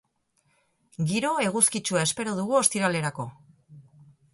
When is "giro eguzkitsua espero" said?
1.11-2.37